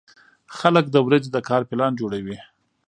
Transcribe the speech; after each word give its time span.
خلک 0.57 0.85
د 0.91 0.95
ورځې 1.07 1.29
د 1.31 1.37
کار 1.49 1.61
پلان 1.69 1.91
جوړوي 1.99 2.37